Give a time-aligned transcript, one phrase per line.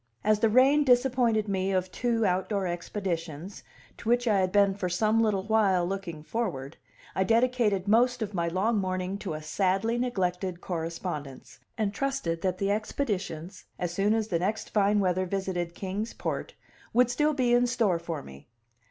[0.23, 3.61] As the rain disappointed me of two outdoor expeditions,
[3.99, 6.77] to which I had been for some little while looking forward,
[7.13, 12.57] I dedicated most of my long morning to a sadly neglected correspondence, and trusted that
[12.57, 16.55] the expeditions, as soon as the next fine weather visited Kings Port,
[16.93, 18.47] would still be in store for me.